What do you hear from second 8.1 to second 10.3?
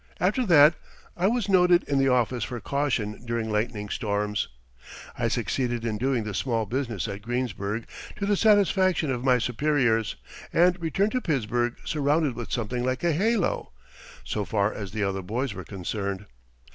to the satisfaction of my superiors,